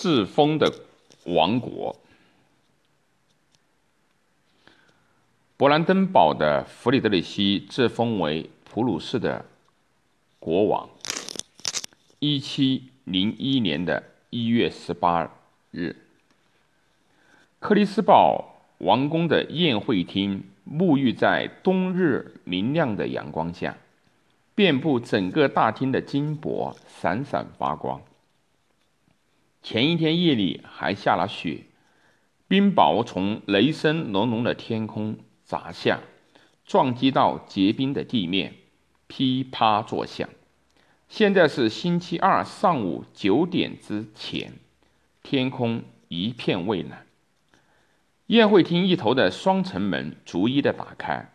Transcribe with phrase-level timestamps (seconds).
[0.00, 0.72] 自封的
[1.24, 1.94] 王国。
[5.58, 9.44] 勃兰登堡的弗里德里希自封为普鲁士的
[10.38, 10.88] 国王。
[12.18, 15.30] 一七零一年的一月十八
[15.70, 15.94] 日，
[17.58, 23.76] 克里斯堡王宫的宴会厅沐浴在冬日明亮的阳光下，
[24.54, 28.00] 遍布整个大厅的金箔闪闪发光。
[29.62, 31.64] 前一天夜里还下了雪，
[32.48, 35.18] 冰雹从雷声隆隆的天空。
[35.42, 35.98] 砸下，
[36.64, 38.54] 撞击到结冰的地面，
[39.08, 40.28] 噼啪作响。
[41.08, 44.52] 现在是星期二上午九点之前，
[45.24, 47.04] 天空一片蔚蓝。
[48.26, 51.32] 宴会厅一头的双层门逐一的打开，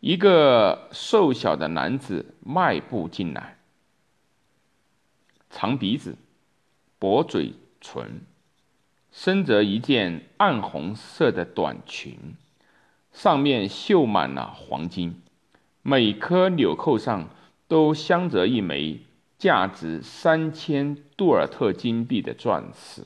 [0.00, 3.56] 一个瘦小的男子迈步进来，
[5.48, 6.18] 长鼻子，
[6.98, 8.22] 薄嘴唇，
[9.12, 12.34] 身着一件暗红色的短裙。
[13.12, 15.22] 上面绣满了黄金，
[15.82, 17.28] 每颗纽扣上
[17.68, 19.02] 都镶着一枚
[19.38, 23.04] 价值三千杜尔特金币的钻石。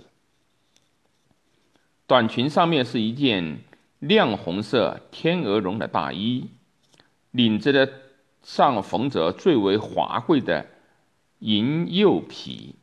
[2.07, 3.59] 短裙上面是一件
[3.99, 6.49] 亮红色天鹅绒的大衣，
[7.33, 7.93] 领子的
[8.43, 10.67] 上缝着最为华贵的
[11.41, 12.77] 银釉皮。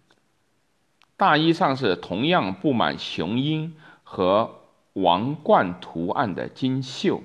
[1.18, 4.62] 大衣上是同样布满雄鹰和。
[4.96, 7.22] 王冠图案的金绣，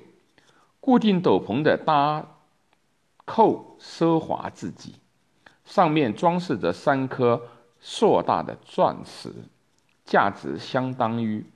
[0.80, 2.26] 固定斗篷的搭
[3.24, 4.96] 扣奢华至极，
[5.64, 7.40] 上面装饰着三颗
[7.80, 9.32] 硕大的钻石，
[10.04, 11.46] 价值相当于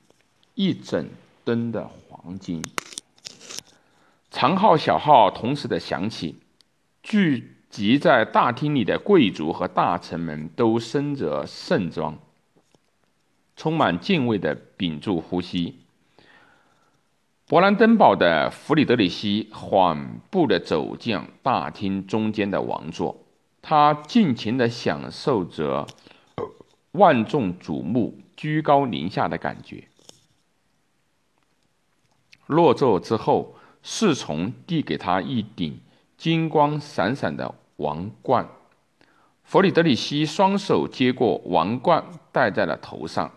[0.55, 1.05] 一整
[1.45, 2.63] 吨的黄金。
[4.31, 6.37] 长号、小号同时的响起，
[7.03, 12.17] 巨集在大厅里的贵族和大臣们都身着盛装，
[13.57, 15.81] 充满敬畏的屏住呼吸。
[17.49, 23.25] 勃兰登堡的弗里德里希缓步地走进大厅中间的王座，
[23.61, 25.89] 他尽情地享受着
[26.93, 29.89] 万众瞩目、居高临下的感觉。
[32.47, 35.81] 落座之后，侍从递给他一顶
[36.17, 38.49] 金光闪闪的王冠，
[39.43, 43.31] 弗里德里希双手接过王冠，戴在了头上，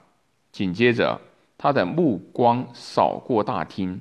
[0.52, 1.22] 紧接着。
[1.60, 4.00] 他的目光扫过大厅，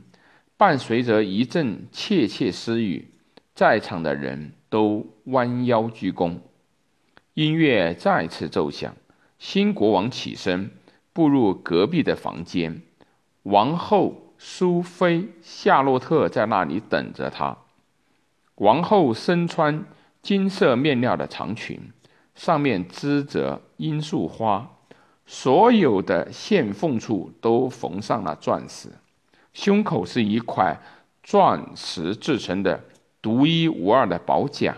[0.58, 3.08] 伴随着一阵窃窃私语，
[3.54, 6.38] 在场的人都弯腰鞠躬。
[7.32, 8.94] 音乐再次奏响，
[9.38, 10.70] 新国王起身，
[11.14, 12.82] 步入隔壁的房间。
[13.44, 17.56] 王后苏菲夏洛特在那里等着他。
[18.56, 19.86] 王后身穿
[20.26, 21.80] 金色面料的长裙，
[22.34, 24.68] 上面织着罂粟花。
[25.24, 28.88] 所有的线缝处都缝上了钻石，
[29.52, 30.80] 胸口是一块
[31.22, 32.82] 钻石制成的
[33.22, 34.74] 独一无二的宝甲。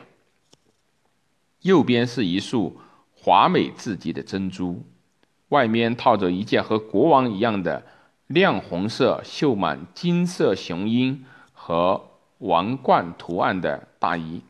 [1.62, 2.76] 右边是一束
[3.14, 4.84] 华美至极的珍珠，
[5.48, 7.82] 外面套着一件和国王一样的
[8.26, 14.42] 亮红色、绣满金色雄鹰和王冠图案的大衣。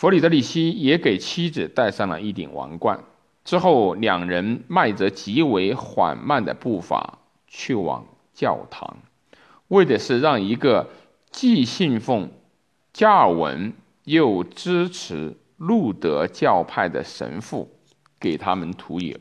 [0.00, 3.02] 弗里德里希也给妻子戴上了一顶王冠。
[3.44, 8.98] 之后，两人迈着极为缓慢的步伐去往教堂，
[9.66, 10.88] 为的是让一个
[11.32, 12.30] 既信奉
[12.92, 13.72] 加尔文
[14.04, 17.68] 又支持路德教派的神父
[18.20, 19.18] 给他们涂油。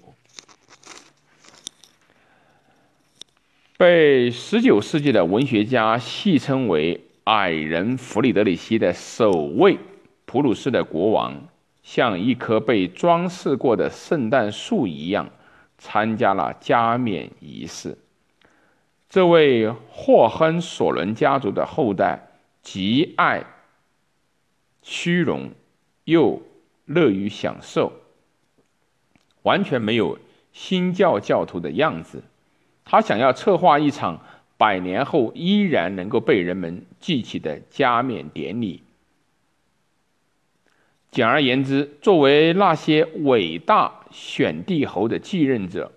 [3.80, 9.80] 被19世纪的文学家戏称为“矮人弗里德里希”的首位
[10.28, 11.48] 普鲁士的国王。
[11.82, 15.30] 像一棵被装饰过的圣诞树一样，
[15.78, 17.98] 参加了加冕仪式。
[19.10, 22.28] 这位霍亨索伦家族的后代
[22.62, 23.46] 极爱
[24.82, 25.52] 虚荣，
[26.04, 26.42] 又
[26.84, 27.94] 乐于享受，
[29.44, 30.20] 完全没有
[30.52, 32.22] 新教教徒的样子。
[32.84, 34.20] 他想要策划一场
[34.58, 38.84] 百年后依然能够被人们记起的加冕典礼。
[41.12, 45.92] 简而言之，作为那些伟大选帝侯的继任者，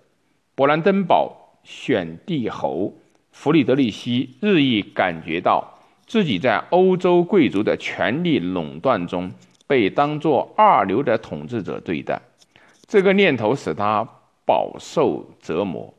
[0.55, 2.93] 勃兰登堡选帝侯
[3.31, 9.31] 弗里德里希日益感觉到自己在欧洲贵族的权力垄断中
[9.67, 12.21] 被当作二流的统治者对待。
[12.87, 14.07] 这个念头使他
[14.45, 15.93] 饱受折磨，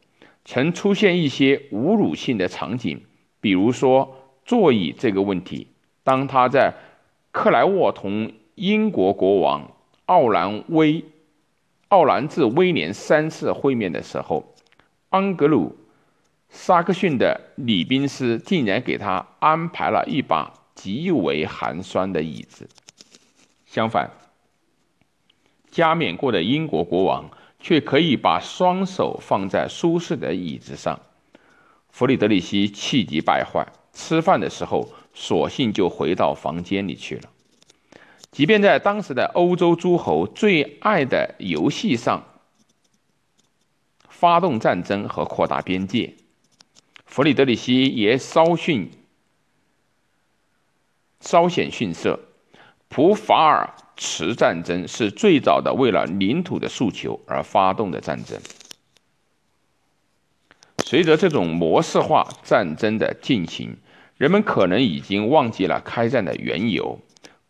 [0.45, 3.01] 曾出现一些侮辱性的场景，
[3.41, 5.69] 比如说座椅这个问题。
[6.03, 6.75] 当他在
[7.31, 8.33] 克莱沃同
[8.63, 9.73] 英国国王
[10.07, 11.05] 奥兰威
[11.89, 14.55] 奥兰治威廉三次会面的时候，
[15.11, 15.77] 安格鲁
[16.49, 22.69] 萨克逊的礼宾司竟然给他安排了一把极为寒酸的椅子。
[23.67, 24.09] 相反，
[25.73, 27.29] 加冕过的英国国王
[27.59, 31.01] 却可以把双手放在舒适的椅子上。
[31.91, 37.32] 弗里德里希气急败坏，吃饭的时候索性就回到房间里去了。
[38.33, 42.25] 即便在当时的欧洲诸侯最爱的游戏上
[44.09, 46.15] 发动战争和扩大边界，
[47.05, 48.91] 弗里德里希也稍逊
[51.21, 52.19] 稍显逊色。
[52.89, 58.41] 普法尔茨战争是最早的为了领土的诉求而发动的战争。
[60.85, 63.77] 随着这种模式化战争的进行，
[64.17, 66.99] 人们可能已经忘记了开战的缘由。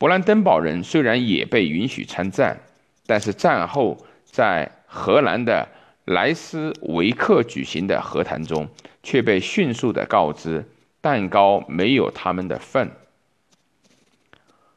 [0.02, 2.58] 勃兰登堡人虽然也被允许参战，
[3.06, 5.69] 但是战后在荷兰的
[6.06, 8.69] 莱斯维克举行的和谈中，
[9.04, 10.69] 却被迅速的告知
[11.00, 12.90] 蛋糕没有他们的份。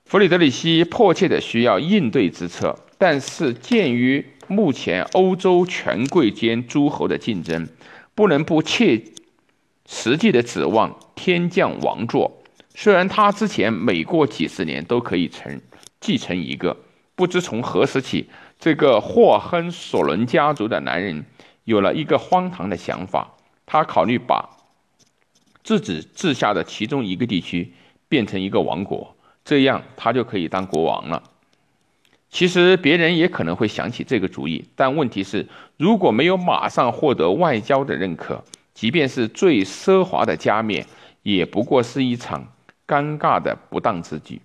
[0.06, 7.68] 弗里德里希迫切的需要应对之策，但是鉴于目前欧洲权贵间诸侯的竞争，
[8.14, 9.02] 不能不切
[9.88, 12.44] 实际的指望天降王座。
[12.78, 15.62] 虽然他之前每过几十年都可以承
[16.02, 16.76] 继承一个，
[17.16, 18.30] 不知从何时起，
[18.60, 21.26] 这个霍亨索伦家族的男人
[21.64, 24.50] 有了一个荒唐的想法，他考虑把
[25.64, 27.74] 自己治下的其中一个地区
[28.10, 31.24] 变成一个王国，这样他就可以当国王了。
[32.30, 35.48] 其实别人也可能会想起这个主意，但问题是，
[35.78, 38.44] 如果没有马上获得外交的认可，
[38.74, 40.86] 即便是最奢华的加冕，
[41.24, 42.52] 也不过是一场。
[42.88, 44.42] 尴尬的不当之举，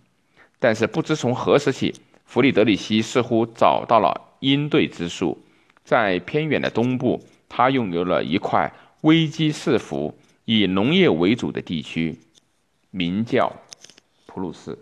[0.58, 1.94] 但是不知从何时起，
[2.24, 5.38] 弗里德里希似乎找到了应对之术。
[5.84, 8.72] 在偏远的东部，他拥有了一块
[9.02, 12.18] 危机四伏、以农业为主的地区，
[12.90, 13.52] 名叫
[14.26, 14.78] 普鲁士。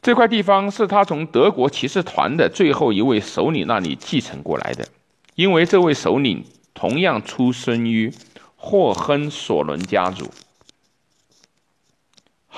[0.00, 4.88] 这块地方是他从德国骑士团的最后一位首领那里继承过来的，
[5.34, 8.12] 因为这位首领同样出生于
[8.56, 10.30] 霍亨索伦家族。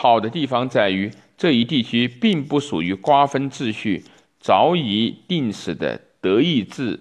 [0.00, 4.02] 好的地方在于，这一地区并不属于瓜分秩序
[4.38, 6.98] 早已定死的德意志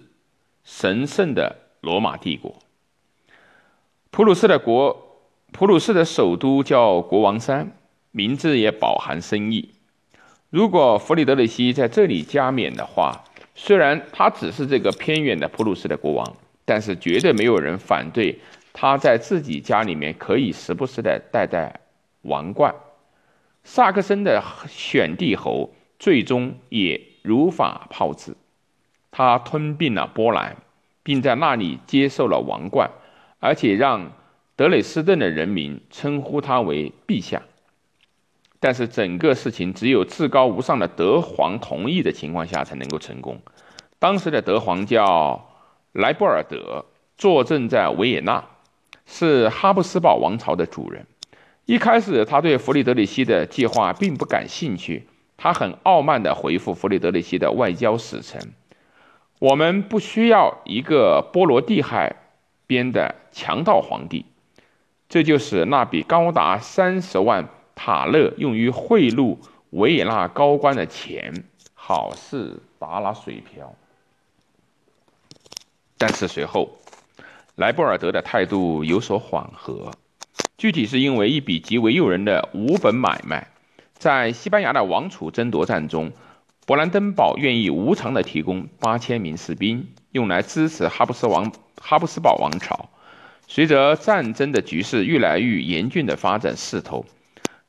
[0.64, 2.54] 神圣的罗马帝国。
[4.10, 7.72] 普鲁士的国，普鲁士的首都叫国王山，
[8.10, 9.70] 名字也饱含深意。
[10.50, 13.24] 如果弗里德里希在这里加冕的话，
[13.54, 16.36] 虽然他只是这个偏远的普鲁士的国王，
[16.66, 18.38] 但是绝对没有人反对
[18.74, 21.80] 他在自己家里面可以时不时的戴戴
[22.24, 22.74] 王冠。
[23.62, 28.34] 萨克森的选帝侯最终也如法炮制，
[29.10, 30.56] 他吞并了波兰，
[31.02, 32.90] 并在那里接受了王冠，
[33.38, 34.12] 而且让
[34.56, 37.42] 德累斯顿的人民称呼他为陛下。
[38.58, 43.40] 但是整个事情只有至高无上的德皇同意的情况下才能够成功。
[43.98, 45.48] 当时的德皇叫
[45.92, 46.84] 莱布尔德，
[47.16, 48.44] 坐镇在维也纳，
[49.06, 51.06] 是哈布斯堡王朝的主人。
[51.70, 55.06] 一开始，他对弗里德里希的计划并不感兴趣。
[55.36, 58.42] 他很傲慢地回复弗里德里希的外交使臣
[59.38, 62.16] ：“我们不需要一个波罗的海
[62.66, 64.26] 边的强盗皇帝。”
[65.08, 69.38] 这就是那笔高达三十万塔勒用于贿赂
[69.70, 71.32] 维也纳高官的钱，
[71.74, 73.72] 好事打了水漂。
[75.96, 76.68] 但是随后，
[77.54, 79.92] 莱布尔德的态度有所缓和。
[80.60, 83.48] 具体是因为一笔极为诱人的无本买卖，
[83.94, 86.12] 在西班牙的王储争夺战中，
[86.66, 91.50] 勃兰登堡愿意无偿的提供八千名士兵，用来支持哈布斯王
[91.80, 92.90] 哈布斯堡王朝。
[93.48, 97.06] 随着战争的局势越来越严峻的发展势头，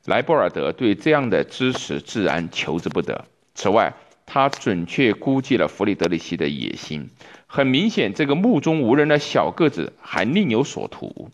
[0.03, 3.23] 莱布尔德对这样的支持自然求之不得。
[3.55, 3.93] 此外，
[4.25, 7.09] 他准确估计了弗里德里希的野心，
[7.47, 11.29] 很明显，这个目中无人的小个子还另有所图。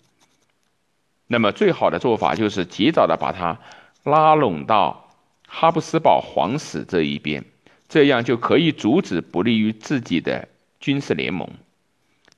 [1.28, 3.60] 那么，最好的做法就是及早的把他
[4.04, 5.10] 拉拢到
[5.46, 7.44] 哈布斯堡皇室这一边，
[7.90, 10.48] 这样就可以阻止不利于自己的
[10.80, 11.50] 军事联盟。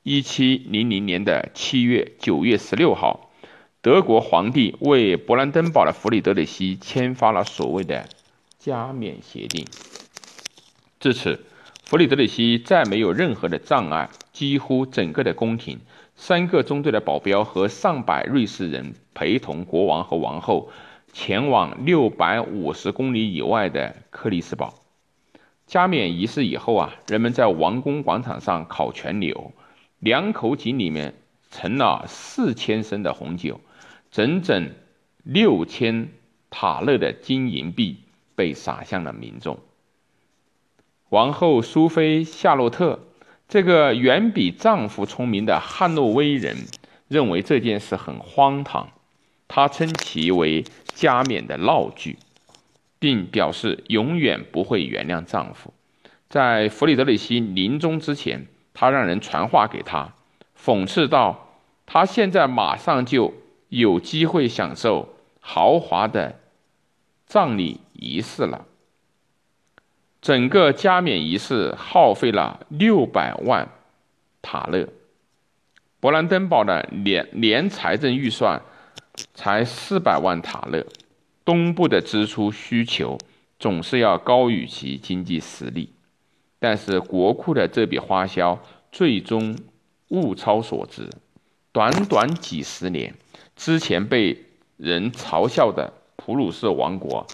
[0.02, 3.30] 一七零零年的七月九月十六号，
[3.82, 8.10] 德国皇帝为勃兰登堡的弗里德里希签发了所谓的
[8.58, 9.68] 加冕协定。
[11.00, 11.46] 至此，
[11.86, 15.80] 弗里德里希再没有任何的障碍，几乎整个的宫廷。
[16.22, 20.70] 三个中队的保镖和上百瑞士人陪同国王和王后
[21.14, 24.76] 前往六百五十公里以外的克里斯堡。
[25.66, 29.54] 加冕仪式以后啊，人们在王宫广场上烤全牛，
[30.00, 31.14] 两口井里面
[31.52, 33.62] 盛了四千升的红酒，
[34.12, 34.72] 整整
[35.24, 36.10] 六千
[36.50, 37.96] 塔勒的金银币
[38.36, 39.58] 被撒向了民众。
[41.08, 43.00] 王后苏菲·夏洛特
[43.50, 46.56] 这个远比丈夫聪明的汉诺威人
[47.10, 48.88] 认为这件事很荒唐，
[49.50, 52.18] 他称其为加冕的闹剧。
[53.02, 55.74] 并表示永远不会原谅丈夫。
[56.28, 60.14] 在弗里德里希临终之前，她让人传话给他，
[60.62, 61.56] 讽刺道
[61.88, 63.34] ：“他现在马上就
[63.70, 66.40] 有机会享受豪华的
[67.26, 68.66] 葬礼仪式了。”
[70.22, 73.68] 整个加冕仪式耗费了六百万
[74.42, 74.88] 塔勒，
[76.02, 78.62] 勃兰登堡的年年财政预算
[79.34, 80.86] 才四百万塔勒。
[81.46, 83.18] 东部的支出需求
[83.58, 85.92] 总是要高于其经济实力，
[86.60, 88.62] 但是国库的这笔花销
[88.92, 89.58] 最终
[90.10, 91.10] 物超所值。
[91.72, 93.16] 短短几十年，
[93.56, 94.46] 之前被
[94.78, 97.26] 人嘲笑的普鲁士王国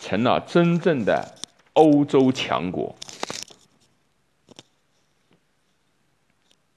[0.00, 1.34] 成了真正的
[1.74, 2.94] 欧洲强国。